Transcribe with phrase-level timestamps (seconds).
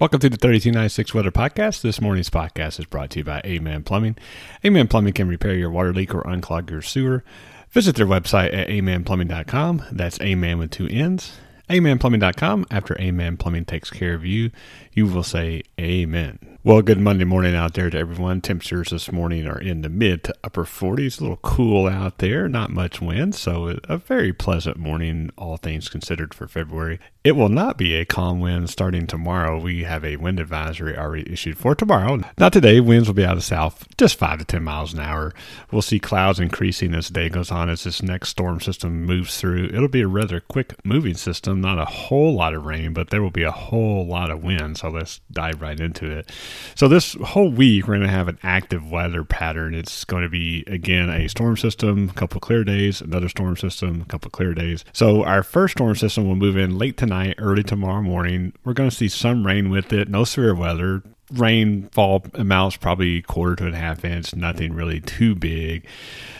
[0.00, 1.82] Welcome to the 3296 Weather Podcast.
[1.82, 4.16] This morning's podcast is brought to you by Amen Plumbing.
[4.64, 7.22] Amen Plumbing can repair your water leak or unclog your sewer.
[7.68, 9.84] Visit their website at amenplumbing.com.
[9.92, 11.32] That's Amen with two N's.
[11.68, 12.64] AmenPlumbing.com.
[12.70, 14.50] After Amen Plumbing takes care of you,
[14.90, 16.49] you will say Amen.
[16.62, 18.42] Well, good Monday morning out there to everyone.
[18.42, 22.50] Temperatures this morning are in the mid to upper 40s, a little cool out there,
[22.50, 27.00] not much wind, so a very pleasant morning, all things considered, for February.
[27.24, 29.58] It will not be a calm wind starting tomorrow.
[29.58, 32.20] We have a wind advisory already issued for tomorrow.
[32.36, 35.32] Not today, winds will be out of south, just 5 to 10 miles an hour.
[35.70, 39.38] We'll see clouds increasing as the day goes on as this next storm system moves
[39.38, 39.70] through.
[39.72, 43.22] It'll be a rather quick moving system, not a whole lot of rain, but there
[43.22, 46.30] will be a whole lot of wind, so let's dive right into it.
[46.74, 49.74] So this whole week we're going to have an active weather pattern.
[49.74, 54.02] It's going to be again a storm system, a couple clear days, another storm system,
[54.02, 54.84] a couple clear days.
[54.92, 58.52] So our first storm system will move in late tonight, early tomorrow morning.
[58.64, 63.56] We're going to see some rain with it, no severe weather rainfall amounts probably quarter
[63.56, 65.86] to a half inch, nothing really too big.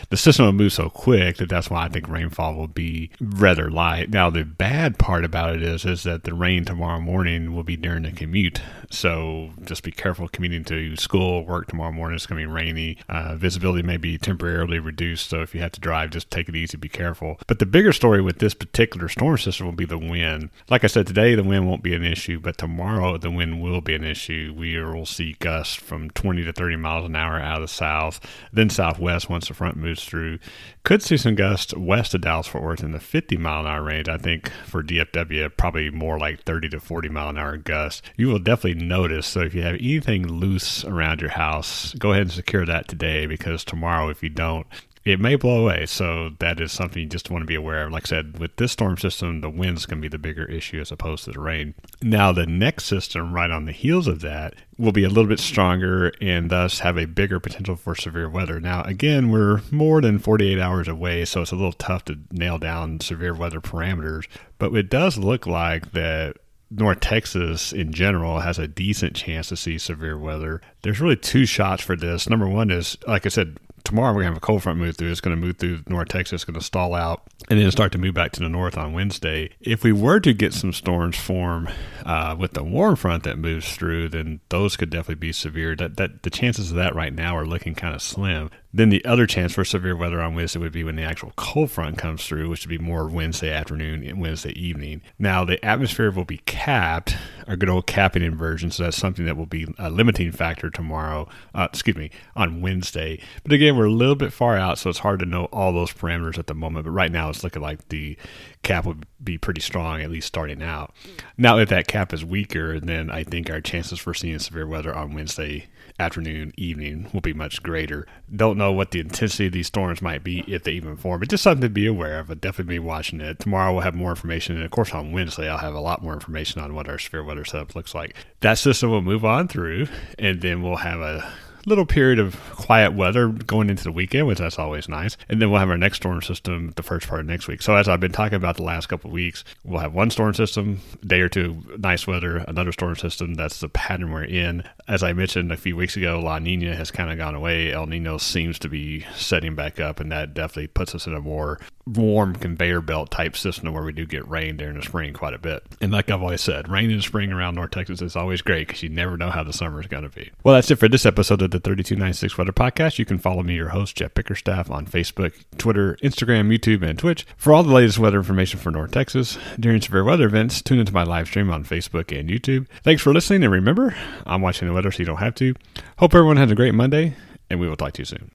[0.09, 3.71] The system will move so quick that that's why I think rainfall will be rather
[3.71, 4.09] light.
[4.09, 7.77] Now the bad part about it is is that the rain tomorrow morning will be
[7.77, 12.17] during the commute, so just be careful commuting to school, work tomorrow morning.
[12.17, 12.97] It's going to be rainy.
[13.07, 16.57] Uh, visibility may be temporarily reduced, so if you have to drive, just take it
[16.57, 17.39] easy, be careful.
[17.47, 20.49] But the bigger story with this particular storm system will be the wind.
[20.69, 23.79] Like I said, today the wind won't be an issue, but tomorrow the wind will
[23.79, 24.53] be an issue.
[24.57, 28.19] We will see gusts from 20 to 30 miles an hour out of the south,
[28.51, 30.39] then southwest once the front moves through.
[30.83, 33.83] Could see some gusts west of Dallas Fort Worth in the 50 mile an hour
[33.83, 34.09] range.
[34.09, 38.01] I think for DFW, probably more like 30 to 40 mile an hour gusts.
[38.17, 39.27] You will definitely notice.
[39.27, 43.25] So if you have anything loose around your house, go ahead and secure that today
[43.25, 44.65] because tomorrow, if you don't,
[45.03, 45.85] it may blow away.
[45.85, 47.91] So that is something you just want to be aware of.
[47.91, 50.79] Like I said, with this storm system, the wind's going to be the bigger issue
[50.79, 51.73] as opposed to the rain.
[52.01, 55.39] Now, the next system right on the heels of that will be a little bit
[55.39, 58.59] stronger and thus have a bigger potential for severe weather.
[58.59, 62.59] Now, again, we're more than 48 hours away, so it's a little tough to nail
[62.59, 64.27] down severe weather parameters.
[64.59, 66.37] But it does look like that
[66.69, 70.61] North Texas in general has a decent chance to see severe weather.
[70.83, 72.29] There's really two shots for this.
[72.29, 73.57] Number one is, like I said,
[73.91, 75.11] tomorrow we're going to have a cold front move through.
[75.11, 77.91] It's going to move through North Texas, it's going to stall out, and then start
[77.91, 79.49] to move back to the north on Wednesday.
[79.59, 81.67] If we were to get some storms form
[82.05, 85.75] uh, with the warm front that moves through, then those could definitely be severe.
[85.75, 88.49] That that the chances of that right now are looking kind of slim.
[88.73, 91.71] Then the other chance for severe weather on Wednesday would be when the actual cold
[91.71, 95.01] front comes through, which would be more Wednesday afternoon and Wednesday evening.
[95.19, 97.17] Now, the atmosphere will be capped,
[97.47, 101.27] our good old capping inversion, so that's something that will be a limiting factor tomorrow,
[101.53, 103.21] uh, excuse me, on Wednesday.
[103.43, 105.91] But again, we're a little bit far out, so it's hard to know all those
[105.91, 106.85] parameters at the moment.
[106.85, 108.17] But right now, it's looking like the
[108.63, 110.93] cap would be pretty strong, at least starting out.
[111.37, 114.93] Now, if that cap is weaker, then I think our chances for seeing severe weather
[114.93, 115.67] on Wednesday
[115.99, 118.07] afternoon, evening will be much greater.
[118.33, 121.29] Don't know what the intensity of these storms might be if they even form, but
[121.29, 122.29] just something to be aware of.
[122.29, 123.39] I'll definitely be watching it.
[123.39, 124.55] Tomorrow we'll have more information.
[124.55, 127.23] And of course, on Wednesday, I'll have a lot more information on what our severe
[127.23, 128.15] weather setup looks like.
[128.39, 131.31] That system will move on through, and then we'll have a
[131.65, 135.17] little period of quiet weather going into the weekend, which that's always nice.
[135.29, 137.61] And then we'll have our next storm system the first part of next week.
[137.61, 140.33] So as I've been talking about the last couple of weeks, we'll have one storm
[140.33, 143.35] system, day or two, nice weather, another storm system.
[143.35, 144.63] That's the pattern we're in.
[144.87, 147.71] As I mentioned a few weeks ago, La Nina has kind of gone away.
[147.71, 151.21] El Nino seems to be setting back up, and that definitely puts us in a
[151.21, 155.33] more warm conveyor belt type system where we do get rain during the spring quite
[155.33, 155.63] a bit.
[155.81, 158.67] And like I've always said, rain in the spring around North Texas is always great
[158.67, 160.31] because you never know how the summer is going to be.
[160.43, 162.99] Well, that's it for this episode of the 3296 Weather Podcast.
[162.99, 167.25] You can follow me, your host, Jeff Bickerstaff, on Facebook, Twitter, Instagram, YouTube, and Twitch
[167.37, 169.37] for all the latest weather information for North Texas.
[169.59, 172.67] During severe weather events, tune into my live stream on Facebook and YouTube.
[172.83, 175.55] Thanks for listening, and remember, I'm watching the weather so you don't have to.
[175.97, 177.15] Hope everyone has a great Monday,
[177.49, 178.29] and we will talk to you soon.